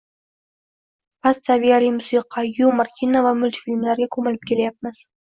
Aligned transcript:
Past 1.25 1.49
saviyali 1.49 1.91
musiqa, 1.97 2.43
yumor, 2.59 2.89
kino 2.99 3.21
va 3.25 3.33
multfilmlarga 3.41 4.09
ko`milib 4.17 4.49
ketyapmiz 4.53 5.03